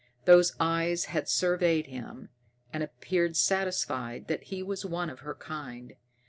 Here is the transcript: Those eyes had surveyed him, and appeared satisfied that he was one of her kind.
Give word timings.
Those 0.25 0.55
eyes 0.59 1.05
had 1.13 1.29
surveyed 1.29 1.85
him, 1.85 2.29
and 2.73 2.81
appeared 2.81 3.37
satisfied 3.37 4.29
that 4.29 4.45
he 4.45 4.63
was 4.63 4.83
one 4.83 5.11
of 5.11 5.19
her 5.19 5.35
kind. 5.35 5.93